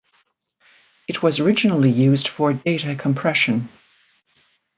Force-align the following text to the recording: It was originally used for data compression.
It 1.07 1.21
was 1.21 1.39
originally 1.39 1.91
used 1.91 2.27
for 2.27 2.51
data 2.53 2.95
compression. 2.95 3.69